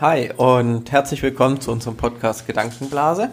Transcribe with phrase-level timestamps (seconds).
[0.00, 3.28] Hi und herzlich willkommen zu unserem Podcast Gedankenblase.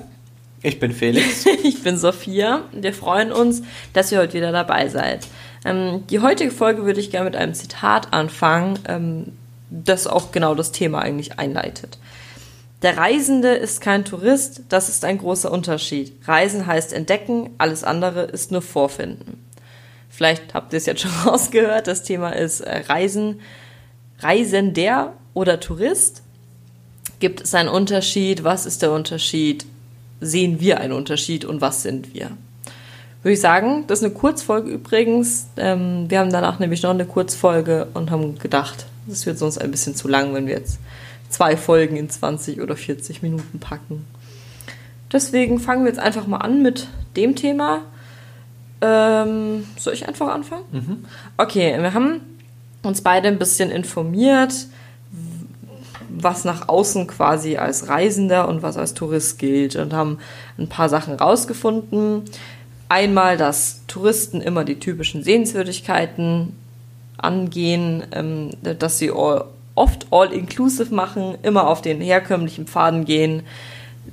[0.61, 1.45] Ich bin Felix.
[1.63, 2.63] ich bin Sophia.
[2.73, 5.25] Wir freuen uns, dass ihr heute wieder dabei seid.
[5.65, 9.31] Ähm, die heutige Folge würde ich gerne mit einem Zitat anfangen, ähm,
[9.69, 11.97] das auch genau das Thema eigentlich einleitet.
[12.81, 16.13] Der Reisende ist kein Tourist, das ist ein großer Unterschied.
[16.27, 19.45] Reisen heißt entdecken, alles andere ist nur vorfinden.
[20.09, 23.39] Vielleicht habt ihr es jetzt schon rausgehört, das Thema ist äh, Reisen,
[24.19, 26.21] Reisender oder Tourist.
[27.19, 28.43] Gibt es einen Unterschied?
[28.43, 29.65] Was ist der Unterschied?
[30.21, 32.31] Sehen wir einen Unterschied und was sind wir?
[33.21, 35.47] Würde ich sagen, das ist eine Kurzfolge übrigens.
[35.57, 39.71] Ähm, wir haben danach nämlich noch eine Kurzfolge und haben gedacht, das wird sonst ein
[39.71, 40.79] bisschen zu lang, wenn wir jetzt
[41.29, 44.05] zwei Folgen in 20 oder 40 Minuten packen.
[45.11, 47.81] Deswegen fangen wir jetzt einfach mal an mit dem Thema.
[48.81, 50.63] Ähm, soll ich einfach anfangen?
[50.71, 51.05] Mhm.
[51.37, 52.21] Okay, wir haben
[52.83, 54.53] uns beide ein bisschen informiert,
[56.23, 60.19] was nach außen quasi als Reisender und was als Tourist gilt und haben
[60.57, 62.23] ein paar Sachen rausgefunden.
[62.87, 66.53] Einmal, dass Touristen immer die typischen Sehenswürdigkeiten
[67.17, 69.45] angehen, ähm, dass sie all,
[69.75, 73.43] oft all-inclusive machen, immer auf den herkömmlichen Pfaden gehen,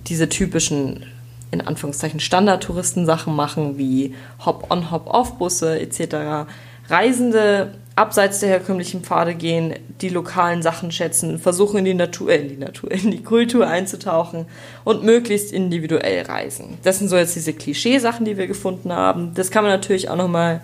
[0.07, 1.07] diese typischen,
[1.51, 6.49] in Anführungszeichen, Standard-Touristensachen machen, wie Hop-on, Hop-off-Busse etc.
[6.89, 12.43] Reisende abseits der herkömmlichen Pfade gehen, die lokalen Sachen schätzen, versuchen in die Natur, äh,
[12.43, 14.45] in die Natur, in die Kultur einzutauchen
[14.85, 16.79] und möglichst individuell reisen.
[16.85, 19.33] Das sind so jetzt diese Klischeesachen, die wir gefunden haben.
[19.35, 20.61] Das kann man natürlich auch nochmal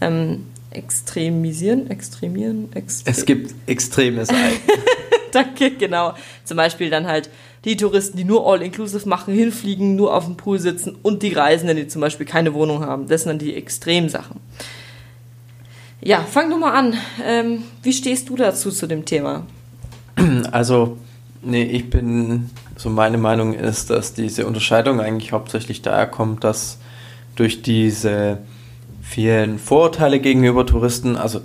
[0.00, 4.40] ähm, extremisieren, extremieren, extrem Es gibt extreme Seiten.
[5.32, 6.14] Danke, genau.
[6.44, 7.30] Zum Beispiel dann halt
[7.64, 11.76] die Touristen, die nur All-Inclusive machen, hinfliegen, nur auf dem Pool sitzen und die Reisenden,
[11.76, 13.06] die zum Beispiel keine Wohnung haben.
[13.06, 14.40] Das sind dann die Extremsachen.
[16.04, 16.94] Ja, fang du mal an.
[17.24, 19.46] Ähm, wie stehst du dazu zu dem Thema?
[20.50, 20.98] Also,
[21.42, 26.78] nee, ich bin, so meine Meinung ist, dass diese Unterscheidung eigentlich hauptsächlich daher kommt, dass
[27.36, 28.38] durch diese
[29.00, 31.40] vielen Vorurteile gegenüber Touristen, also,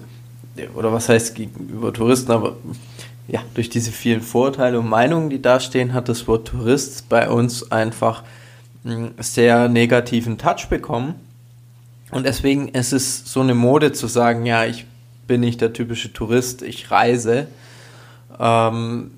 [0.75, 2.57] oder was heißt gegenüber Touristen, aber
[3.27, 7.29] ja, durch diese vielen Vorurteile und Meinungen, die da stehen, hat das Wort Tourist bei
[7.29, 8.23] uns einfach
[8.83, 11.15] einen sehr negativen Touch bekommen
[12.11, 14.85] und deswegen ist es so eine Mode zu sagen, ja, ich
[15.27, 17.47] bin nicht der typische Tourist, ich reise,
[18.39, 19.11] ähm,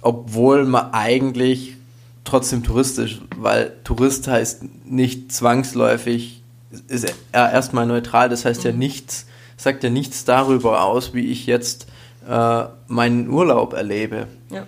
[0.00, 1.76] obwohl man eigentlich
[2.24, 6.42] trotzdem touristisch, weil Tourist heißt nicht zwangsläufig,
[6.88, 8.78] ist erstmal neutral, das heißt ja mhm.
[8.78, 9.26] nichts,
[9.56, 11.86] sagt ja nichts darüber aus, wie ich jetzt
[12.28, 14.26] äh, meinen Urlaub erlebe.
[14.50, 14.66] Ja.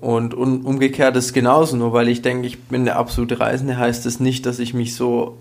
[0.00, 4.04] Und, und umgekehrt ist genauso, nur weil ich denke, ich bin der absolute Reisende, heißt
[4.06, 5.38] es das nicht, dass ich mich so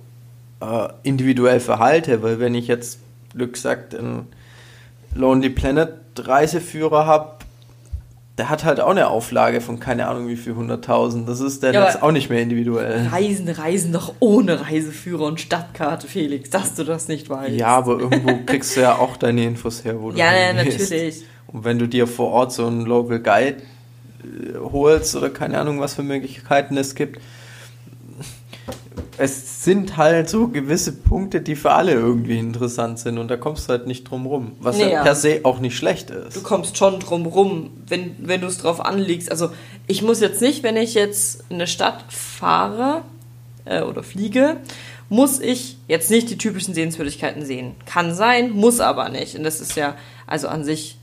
[0.66, 3.00] äh, individuell verhalte, weil wenn ich jetzt,
[3.34, 4.28] Glück gesagt, einen
[5.14, 7.36] Lonely Planet Reiseführer habe,
[8.38, 11.25] der hat halt auch eine Auflage von keine Ahnung wie viel 100.000.
[11.25, 13.08] Das ist der ja, jetzt auch nicht mehr individuell.
[13.08, 17.56] Reisen, reisen doch ohne Reiseführer und Stadtkarte, Felix, dass du das nicht weißt.
[17.56, 21.24] Ja, aber irgendwo kriegst du ja auch deine Infos her, wo du Ja, ja natürlich.
[21.48, 23.58] Und wenn du dir vor Ort so einen Local Guide
[24.24, 27.22] äh, holst oder keine Ahnung, was für Möglichkeiten es gibt,
[29.18, 33.68] es sind halt so gewisse Punkte, die für alle irgendwie interessant sind und da kommst
[33.68, 36.36] du halt nicht drum rum, was nee, ja per se auch nicht schlecht ist.
[36.36, 39.31] Du kommst schon drum rum, wenn, wenn du es drauf anlegst.
[39.31, 39.50] Also
[39.88, 43.04] ich muss jetzt nicht, wenn ich jetzt in eine Stadt fahre
[43.66, 44.58] äh, oder fliege,
[45.09, 47.75] muss ich jetzt nicht die typischen Sehenswürdigkeiten sehen.
[47.86, 49.36] Kann sein, muss aber nicht.
[49.36, 49.96] Und das ist ja
[50.28, 50.98] also an sich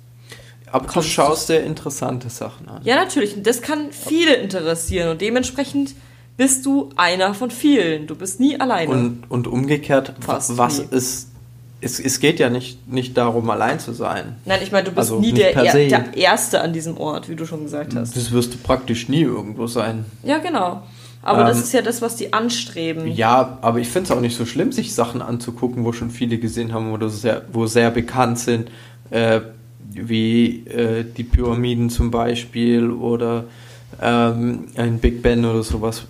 [0.73, 2.81] aber du schaust dir interessante Sachen an.
[2.83, 3.37] Ja, natürlich.
[3.37, 5.11] Und das kann viele interessieren.
[5.11, 5.95] Und dementsprechend
[6.43, 8.09] bist du einer von vielen.
[8.09, 8.91] Du bist nie alleine.
[8.91, 10.87] Und, und umgekehrt, Fast was nie.
[10.91, 11.29] ist.
[11.81, 14.37] Es, es geht ja nicht, nicht darum, allein zu sein.
[14.45, 17.37] Nein, ich meine, du bist also nie der, er, der Erste an diesem Ort, wie
[17.37, 18.17] du schon gesagt hast.
[18.17, 20.05] Das wirst du praktisch nie irgendwo sein.
[20.25, 20.83] Ja, genau.
[21.23, 23.07] Aber ähm, das ist ja das, was die anstreben.
[23.13, 26.39] Ja, aber ich finde es auch nicht so schlimm, sich Sachen anzugucken, wo schon viele
[26.39, 28.69] gesehen haben, wo, sehr, wo sehr bekannt sind,
[29.11, 29.41] äh,
[29.93, 33.45] wie äh, die Pyramiden zum Beispiel oder
[34.01, 36.05] ähm, ein Big Ben oder sowas,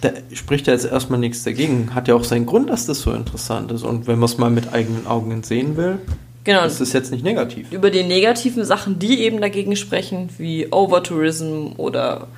[0.00, 1.94] da spricht ja jetzt erstmal nichts dagegen.
[1.94, 3.82] Hat ja auch seinen Grund, dass das so interessant ist.
[3.82, 5.98] Und wenn man es mal mit eigenen Augen sehen will,
[6.44, 6.64] genau.
[6.64, 7.70] ist das jetzt nicht negativ.
[7.70, 12.28] Über die negativen Sachen, die eben dagegen sprechen, wie Overtourism oder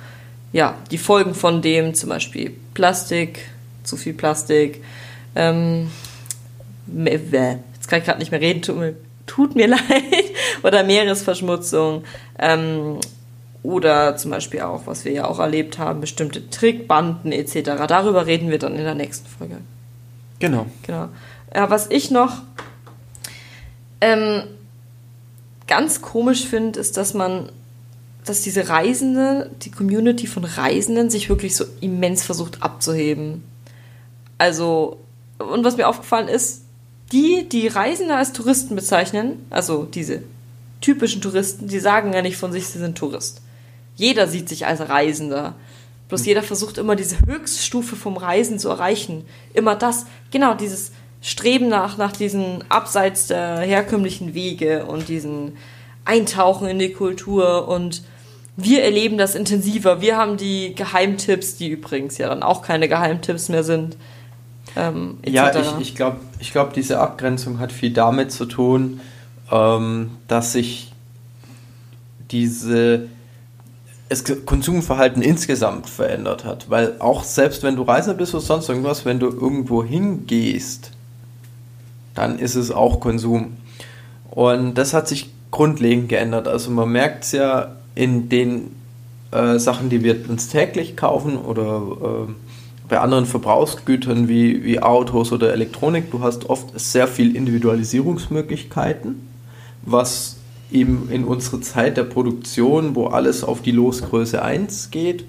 [0.51, 3.39] ja, die Folgen von dem, zum Beispiel Plastik,
[3.83, 4.83] zu viel Plastik,
[5.35, 5.89] ähm,
[6.95, 8.95] jetzt kann ich gerade nicht mehr reden, tut mir,
[9.25, 9.81] tut mir leid,
[10.61, 12.03] oder Meeresverschmutzung,
[12.39, 12.99] ähm,
[13.63, 17.85] oder zum Beispiel auch, was wir ja auch erlebt haben, bestimmte Trickbanden etc.
[17.87, 19.57] Darüber reden wir dann in der nächsten Folge.
[20.39, 20.67] Genau.
[20.85, 21.09] Genau.
[21.55, 22.41] Ja, was ich noch
[24.01, 24.43] ähm,
[25.67, 27.49] ganz komisch finde, ist, dass man
[28.25, 33.43] dass diese Reisende, die Community von Reisenden sich wirklich so immens versucht abzuheben.
[34.37, 34.97] Also,
[35.39, 36.63] und was mir aufgefallen ist,
[37.11, 40.23] die, die Reisende als Touristen bezeichnen, also diese
[40.81, 43.41] typischen Touristen, die sagen ja nicht von sich, sie sind Tourist.
[43.95, 45.55] Jeder sieht sich als Reisender.
[46.09, 49.25] Bloß jeder versucht immer diese Höchststufe vom Reisen zu erreichen.
[49.53, 50.91] Immer das, genau, dieses
[51.21, 55.57] Streben nach, nach diesen abseits der herkömmlichen Wege und diesen
[56.05, 58.03] Eintauchen in die Kultur und
[58.55, 60.01] wir erleben das intensiver.
[60.01, 63.97] Wir haben die Geheimtipps, die übrigens ja dann auch keine Geheimtipps mehr sind.
[64.75, 69.01] Ähm, ja, ich, ich glaube, ich glaub, diese Abgrenzung hat viel damit zu tun,
[69.51, 70.91] ähm, dass sich
[72.31, 73.07] diese
[74.13, 76.69] das Konsumverhalten insgesamt verändert hat.
[76.69, 80.91] Weil auch selbst wenn du Reisender bist oder sonst irgendwas, wenn du irgendwo hingehst,
[82.13, 83.57] dann ist es auch Konsum.
[84.29, 86.47] Und das hat sich grundlegend geändert.
[86.47, 88.75] Also man merkt es ja in den
[89.31, 92.31] äh, Sachen, die wir uns täglich kaufen oder äh,
[92.89, 99.27] bei anderen Verbrauchsgütern wie, wie Autos oder Elektronik, du hast oft sehr viel Individualisierungsmöglichkeiten,
[99.83, 100.37] was
[100.73, 105.25] eben in unserer Zeit der Produktion, wo alles auf die Losgröße 1 geht,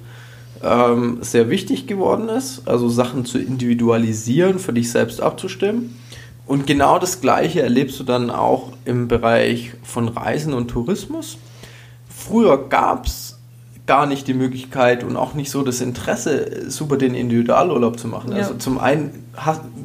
[0.62, 2.66] ähm, sehr wichtig geworden ist.
[2.66, 5.96] Also Sachen zu individualisieren, für dich selbst abzustimmen.
[6.46, 11.38] Und genau das Gleiche erlebst du dann auch im Bereich von Reisen und Tourismus.
[12.08, 13.38] Früher gab es
[13.86, 18.32] gar nicht die Möglichkeit und auch nicht so das Interesse, super den Individualurlaub zu machen.
[18.32, 18.38] Ja.
[18.38, 19.24] Also zum einen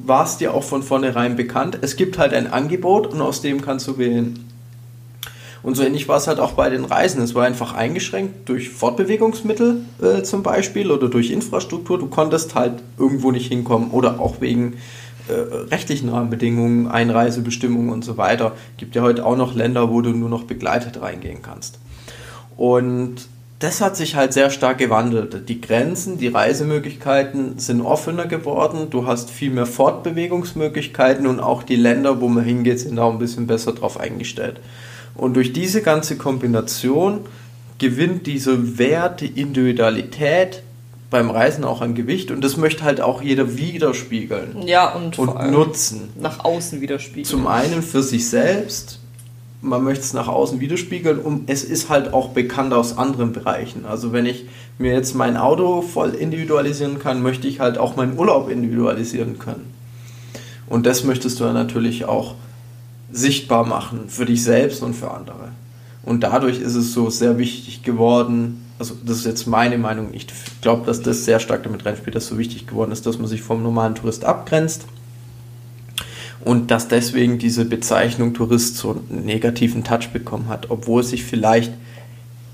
[0.05, 3.62] war es dir auch von vornherein bekannt, es gibt halt ein Angebot und aus dem
[3.62, 4.49] kannst du wählen.
[5.61, 7.21] Und so ähnlich war es halt auch bei den Reisen.
[7.21, 12.00] Es war einfach eingeschränkt durch Fortbewegungsmittel äh, zum Beispiel oder durch Infrastruktur.
[12.00, 14.77] Du konntest halt irgendwo nicht hinkommen oder auch wegen
[15.27, 18.53] äh, rechtlichen Rahmenbedingungen, Einreisebestimmungen und so weiter.
[18.77, 21.79] Gibt ja heute auch noch Länder, wo du nur noch begleitet reingehen kannst.
[22.55, 23.27] Und
[23.59, 25.50] das hat sich halt sehr stark gewandelt.
[25.50, 28.88] Die Grenzen, die Reisemöglichkeiten sind offener geworden.
[28.89, 33.19] Du hast viel mehr Fortbewegungsmöglichkeiten und auch die Länder, wo man hingeht, sind auch ein
[33.19, 34.62] bisschen besser drauf eingestellt.
[35.15, 37.21] Und durch diese ganze Kombination
[37.77, 40.63] gewinnt dieser Wert, die Individualität
[41.09, 44.67] beim Reisen auch an Gewicht und das möchte halt auch jeder widerspiegeln.
[44.67, 46.09] Ja, und, und nutzen.
[46.19, 47.25] Nach außen widerspiegeln.
[47.25, 49.00] Zum einen für sich selbst,
[49.61, 53.85] man möchte es nach außen widerspiegeln und es ist halt auch bekannt aus anderen Bereichen.
[53.85, 54.45] Also wenn ich
[54.77, 59.73] mir jetzt mein Auto voll individualisieren kann, möchte ich halt auch meinen Urlaub individualisieren können.
[60.67, 62.35] Und das möchtest du ja natürlich auch
[63.11, 65.51] sichtbar machen für dich selbst und für andere.
[66.03, 70.27] Und dadurch ist es so sehr wichtig geworden, also das ist jetzt meine Meinung, ich
[70.61, 73.41] glaube, dass das sehr stark damit reinspielt, dass so wichtig geworden ist, dass man sich
[73.41, 74.85] vom normalen Tourist abgrenzt
[76.45, 81.73] und dass deswegen diese Bezeichnung Tourist so einen negativen Touch bekommen hat, obwohl sich vielleicht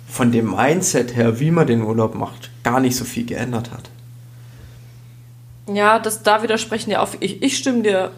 [0.08, 3.90] von dem Mindset her, wie man den Urlaub macht, gar nicht so viel geändert hat.
[5.72, 8.12] Ja, das, da widersprechen ja auch, ich, ich stimme dir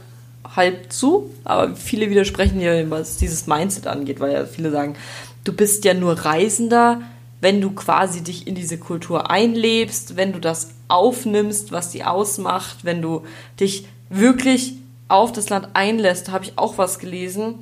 [0.55, 4.95] halb zu, aber viele widersprechen dir, was dieses Mindset angeht, weil ja viele sagen,
[5.43, 7.01] du bist ja nur Reisender,
[7.41, 12.77] wenn du quasi dich in diese Kultur einlebst, wenn du das aufnimmst, was sie ausmacht,
[12.83, 13.23] wenn du
[13.59, 14.75] dich wirklich
[15.07, 17.55] auf das Land einlässt, habe ich auch was gelesen.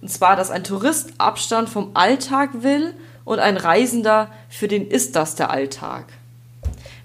[0.00, 2.94] Und zwar, dass ein Tourist Abstand vom Alltag will
[3.24, 6.06] und ein Reisender, für den ist das der Alltag.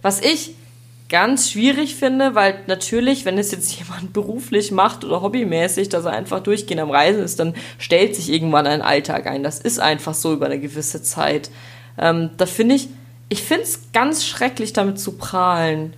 [0.02, 0.56] Was ich
[1.14, 6.12] ganz schwierig finde, weil natürlich, wenn es jetzt jemand beruflich macht oder hobbymäßig, dass er
[6.12, 9.44] einfach durchgehend am Reisen ist, dann stellt sich irgendwann ein Alltag ein.
[9.44, 11.52] Das ist einfach so über eine gewisse Zeit.
[12.00, 12.90] Ähm, da finde ich,
[13.30, 15.94] ich finde es ganz schrecklich, damit zu prahlen.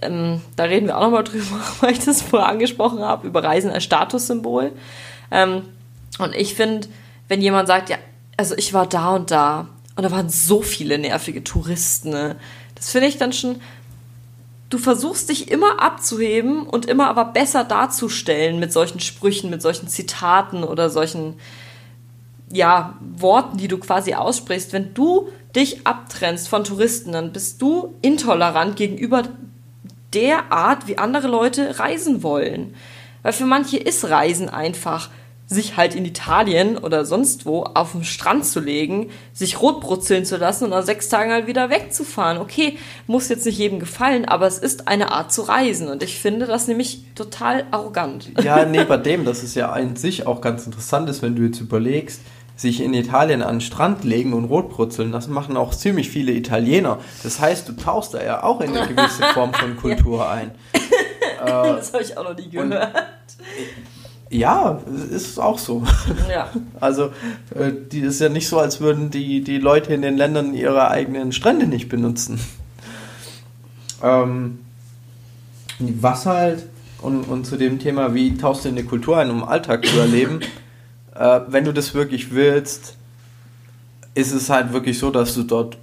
[0.00, 3.70] Ähm, da reden wir auch nochmal drüber, weil ich das vorher angesprochen habe, über Reisen
[3.70, 4.72] als Statussymbol.
[5.30, 5.64] Ähm,
[6.18, 6.88] und ich finde,
[7.28, 7.98] wenn jemand sagt, ja,
[8.38, 12.36] also ich war da und da und da waren so viele nervige Touristen, ne?
[12.76, 13.60] das finde ich dann schon,
[14.70, 19.88] du versuchst dich immer abzuheben und immer aber besser darzustellen mit solchen Sprüchen, mit solchen
[19.88, 21.36] Zitaten oder solchen
[22.50, 24.72] ja, Worten, die du quasi aussprichst.
[24.72, 29.22] Wenn du dich abtrennst von Touristen, dann bist du intolerant gegenüber
[30.14, 32.74] der Art, wie andere Leute reisen wollen.
[33.22, 35.10] Weil für manche ist Reisen einfach,
[35.48, 40.36] sich halt in Italien oder sonst wo auf den Strand zu legen, sich rotbrutzeln zu
[40.36, 42.38] lassen und nach sechs Tagen halt wieder wegzufahren.
[42.38, 42.76] Okay,
[43.06, 46.46] muss jetzt nicht jedem gefallen, aber es ist eine Art zu reisen und ich finde
[46.46, 48.30] das nämlich total arrogant.
[48.42, 51.60] Ja, neben dem, dass es ja an sich auch ganz interessant ist, wenn du jetzt
[51.60, 52.20] überlegst,
[52.54, 56.98] sich in Italien an den Strand legen und rotbrutzeln, das machen auch ziemlich viele Italiener.
[57.22, 60.50] Das heißt, du tauchst da ja auch in eine gewisse Form von Kultur ein.
[61.46, 62.92] das habe ich auch noch nie gehört.
[64.30, 64.80] Ja,
[65.10, 65.82] ist auch so.
[66.30, 66.50] Ja.
[66.80, 67.12] Also,
[67.54, 70.90] äh, die ist ja nicht so, als würden die, die Leute in den Ländern ihre
[70.90, 72.38] eigenen Strände nicht benutzen.
[74.02, 74.58] Ähm,
[75.78, 76.66] was halt,
[77.00, 79.98] und, und zu dem Thema, wie tauchst du in die Kultur ein, um Alltag zu
[79.98, 80.40] erleben,
[81.14, 82.96] äh, wenn du das wirklich willst,
[84.14, 85.78] ist es halt wirklich so, dass du dort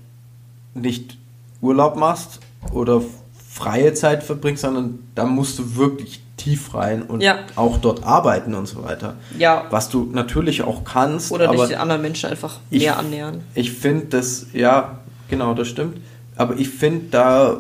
[0.74, 1.18] nicht
[1.62, 2.40] Urlaub machst
[2.72, 3.02] oder
[3.50, 7.40] freie Zeit verbringst, sondern da musst du wirklich tief rein und Ja.
[7.56, 9.16] auch dort arbeiten und so weiter.
[9.38, 9.66] Ja.
[9.72, 13.42] Was du natürlich auch kannst, Oder dich den anderen Menschen einfach Ich- mehr annähern.
[13.56, 15.98] ich finde das, ja, genau, das stimmt.
[16.36, 17.56] Aber ich finde, da äh,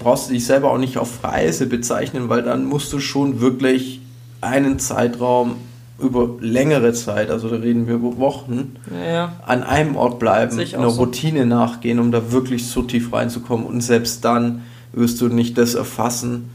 [0.00, 4.00] brauchst du dich selber auch nicht auf Reise bezeichnen, weil dann musst du schon wirklich
[4.40, 5.56] einen Zeitraum
[6.00, 9.32] über längere Zeit, also da reden wir über Wochen, Ja, ja.
[9.44, 11.00] an einem Ort bleiben, einer so.
[11.02, 13.66] Routine nachgehen, um da wirklich so tief reinzukommen.
[13.66, 14.62] Und selbst dann
[14.92, 16.50] wirst du nicht das erfassen,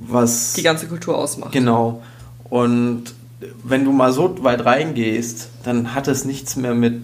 [0.00, 1.52] was Die ganze Kultur ausmacht.
[1.52, 2.02] Genau.
[2.44, 3.14] Und
[3.62, 7.02] wenn du mal so weit reingehst, dann hat es nichts mehr mit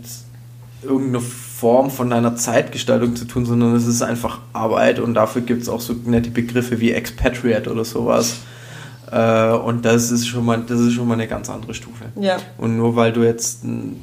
[0.83, 5.63] irgendeiner Form von deiner Zeitgestaltung zu tun, sondern es ist einfach Arbeit und dafür gibt
[5.63, 8.37] es auch so nette Begriffe wie Expatriate oder sowas.
[9.11, 12.05] Äh, und das ist schon mal, das ist schon mal eine ganz andere Stufe.
[12.21, 12.39] Ja.
[12.59, 14.03] Und nur weil du jetzt ein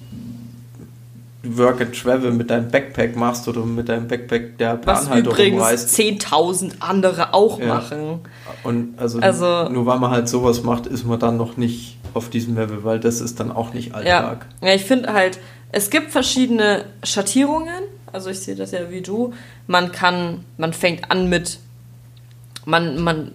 [1.45, 5.31] Work and Travel mit deinem Backpack machst oder mit deinem Backpack der per Was Anhalter
[5.31, 7.67] übrigens rumreist, 10.000 andere auch Ja.
[7.67, 8.19] machen.
[8.63, 12.29] Und also, Also- nur weil man halt sowas macht, ist man dann noch nicht auf
[12.29, 13.95] diesem Level, weil das ist dann auch nicht Ja.
[13.95, 14.45] Alltag.
[14.61, 15.39] ja, ich finde halt,
[15.73, 17.83] es gibt verschiedene Schattierungen.
[18.13, 19.33] Also ich sehe das ja wie du.
[19.67, 21.59] Man kann, man fängt an mit,
[22.65, 23.31] man, man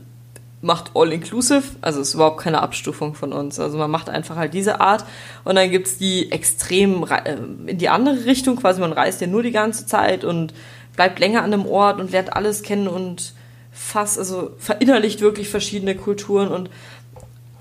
[0.61, 3.61] macht All-Inclusive, also ist überhaupt keine Abstufung von uns.
[3.61, 5.05] Also man macht einfach halt diese Art
[5.45, 7.37] und dann gibt es die extrem äh,
[7.67, 10.53] in die andere Richtung, quasi man reist ja nur die ganze Zeit und
[10.97, 13.35] bleibt länger an einem Ort und lernt alles kennen und
[13.71, 16.71] fast, also verinnerlicht wirklich verschiedene Kulturen und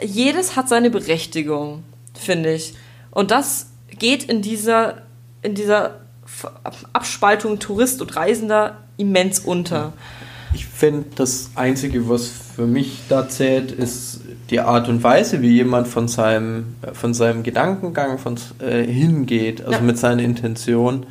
[0.01, 2.73] jedes hat seine Berechtigung, finde ich.
[3.11, 5.03] Und das geht in dieser,
[5.41, 6.01] in dieser
[6.93, 9.93] Abspaltung Tourist und Reisender immens unter.
[10.53, 15.49] Ich finde, das Einzige, was für mich da zählt, ist die Art und Weise, wie
[15.49, 19.81] jemand von seinem, äh, von seinem Gedankengang von, äh, hingeht, also Ja.
[19.81, 21.05] mit seiner Intention.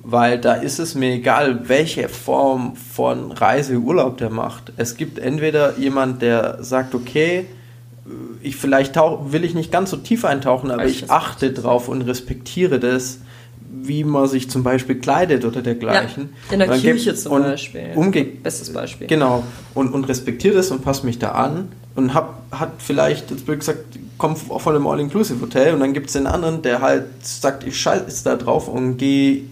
[0.00, 4.72] Weil da ist es mir egal, welche Form von Reiseurlaub der macht.
[4.76, 7.46] Es gibt entweder jemand, der sagt, okay,
[8.40, 12.02] ich vielleicht tauch, will ich nicht ganz so tief eintauchen, aber ich achte drauf und
[12.02, 13.18] respektiere das,
[13.70, 16.30] wie man sich zum Beispiel kleidet oder dergleichen.
[16.48, 17.90] Ja, in der Und dann Kirche gibt- zum Beispiel.
[17.94, 19.06] Umge Bestes Beispiel.
[19.06, 19.44] Genau.
[19.74, 23.60] Und, und respektiere das und passe mich da an und hab, hat vielleicht, jetzt blöd
[23.60, 23.80] gesagt,
[24.16, 28.24] kommt von einem All-Inclusive-Hotel und dann gibt es den anderen, der halt sagt, ich scheiße
[28.24, 29.42] da drauf und gehe,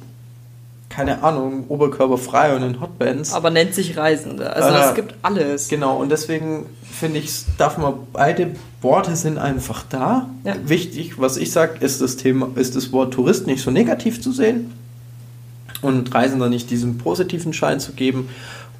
[0.96, 3.34] keine Ahnung, oberkörperfrei und in Hotbands.
[3.34, 4.50] Aber nennt sich Reisende.
[4.50, 5.68] Also Äh, es gibt alles.
[5.68, 10.30] Genau, und deswegen finde ich, darf man, beide Worte sind einfach da.
[10.44, 10.54] Ja.
[10.64, 14.32] Wichtig, was ich sage, ist das Thema, ist das Wort Tourist nicht so negativ zu
[14.32, 14.72] sehen
[15.82, 18.30] und Reisender nicht diesen positiven Schein zu geben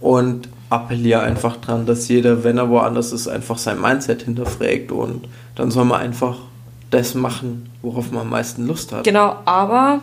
[0.00, 5.28] und appelliere einfach dran, dass jeder, wenn er woanders ist, einfach sein Mindset hinterfragt und
[5.54, 6.38] dann soll man einfach
[6.90, 9.04] das machen, worauf man am meisten Lust hat.
[9.04, 10.00] Genau, aber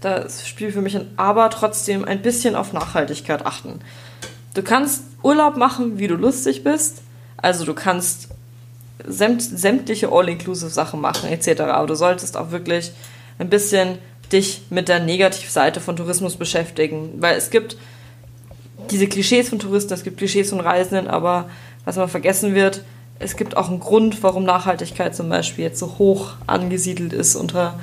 [0.00, 3.80] da spielt für mich ein Aber trotzdem ein bisschen auf Nachhaltigkeit achten.
[4.54, 7.02] Du kannst Urlaub machen, wie du lustig bist.
[7.36, 8.28] Also du kannst
[9.06, 11.60] sämt, sämtliche All-Inclusive-Sachen machen etc.
[11.62, 12.92] Aber du solltest auch wirklich
[13.38, 13.98] ein bisschen
[14.32, 17.14] dich mit der Negativseite von Tourismus beschäftigen.
[17.18, 17.76] Weil es gibt
[18.90, 21.48] diese Klischees von Touristen, es gibt Klischees von Reisenden, aber
[21.84, 22.82] was man vergessen wird,
[23.18, 27.78] es gibt auch einen Grund, warum Nachhaltigkeit zum Beispiel jetzt so hoch angesiedelt ist unter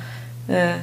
[0.48, 0.75] äh,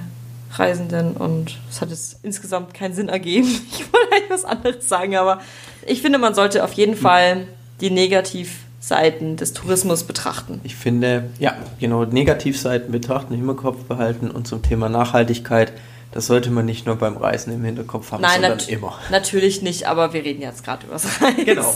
[0.58, 3.48] Reisenden und es hat jetzt insgesamt keinen Sinn ergeben.
[3.72, 5.40] Ich wollte eigentlich was anderes sagen, aber
[5.86, 7.46] ich finde, man sollte auf jeden Fall
[7.80, 10.60] die Negativseiten des Tourismus betrachten.
[10.64, 15.72] Ich finde, ja, genau, Negativseiten betrachten, im Hinterkopf behalten und zum Thema Nachhaltigkeit,
[16.12, 18.98] das sollte man nicht nur beim Reisen im Hinterkopf haben, Nein, sondern immer.
[19.10, 21.44] natürlich nicht, aber wir reden jetzt gerade über das Reisen.
[21.44, 21.74] Genau.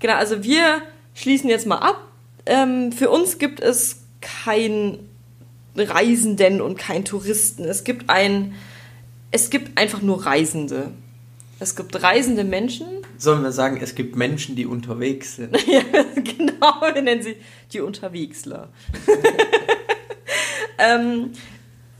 [0.00, 0.82] Genau, also wir
[1.14, 2.00] schließen jetzt mal ab.
[2.44, 4.98] Ähm, für uns gibt es kein
[5.76, 7.64] Reisenden und kein Touristen.
[7.64, 8.54] Es gibt ein,
[9.30, 10.92] es gibt einfach nur Reisende.
[11.62, 12.88] Es gibt reisende Menschen.
[13.18, 15.56] Sollen wir sagen, es gibt Menschen, die unterwegs sind.
[15.66, 15.82] ja,
[16.16, 17.36] genau, wir nennen sie
[17.72, 18.68] die Unterwegsler.
[20.78, 21.30] ähm,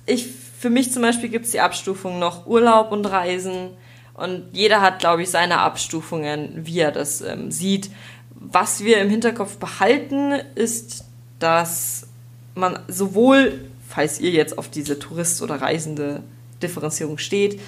[0.05, 0.27] ich,
[0.59, 3.71] für mich zum Beispiel gibt es die Abstufung noch Urlaub und Reisen.
[4.15, 7.91] Und jeder hat, glaube ich, seine Abstufungen, wie er das ähm, sieht.
[8.35, 11.05] Was wir im Hinterkopf behalten, ist,
[11.39, 12.09] dass
[12.55, 16.23] man sowohl, falls ihr jetzt auf diese Tourist- oder Reisende
[16.63, 17.61] Differenzierung steht,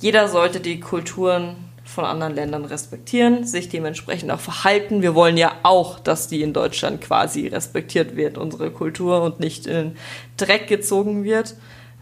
[0.00, 5.02] jeder sollte die Kulturen von anderen Ländern respektieren, sich dementsprechend auch verhalten.
[5.02, 9.66] Wir wollen ja auch, dass die in Deutschland quasi respektiert wird, unsere Kultur und nicht
[9.66, 9.96] in den
[10.36, 11.54] Dreck gezogen wird.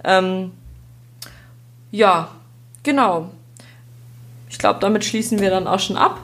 [0.04, 0.52] Ähm,
[1.90, 2.30] ja,
[2.82, 3.30] genau.
[4.48, 6.20] Ich glaube, damit schließen wir dann auch schon ab.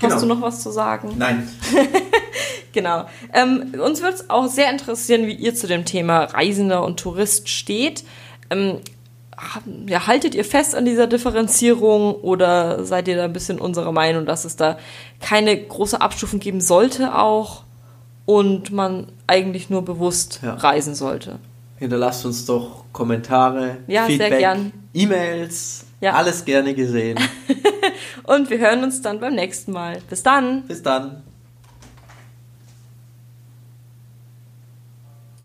[0.00, 0.14] Genau.
[0.14, 1.14] Hast du noch was zu sagen?
[1.16, 1.48] Nein.
[2.74, 3.06] genau.
[3.32, 7.48] Ähm, uns würde es auch sehr interessieren, wie ihr zu dem Thema Reisender und Tourist
[7.48, 8.04] steht.
[8.50, 8.80] Ähm,
[9.88, 14.26] ja, haltet ihr fest an dieser Differenzierung oder seid ihr da ein bisschen unserer Meinung,
[14.26, 14.78] dass es da
[15.20, 17.64] keine große Abstufung geben sollte auch
[18.26, 20.54] und man eigentlich nur bewusst ja.
[20.54, 21.38] reisen sollte?
[21.76, 26.12] Hinterlasst uns doch Kommentare, ja, Feedback, E-Mails, ja.
[26.12, 27.18] alles gerne gesehen.
[28.22, 29.98] und wir hören uns dann beim nächsten Mal.
[30.08, 30.62] Bis dann.
[30.62, 31.22] Bis dann.